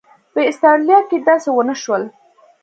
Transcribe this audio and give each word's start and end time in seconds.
په 0.33 0.39
اسټرالیا 0.49 0.99
کې 1.09 1.17
داسې 1.27 1.49
ونه 1.51 1.75
شول. 1.83 2.03